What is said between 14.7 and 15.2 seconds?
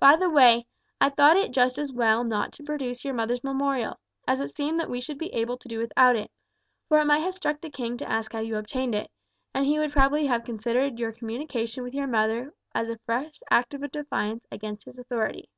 his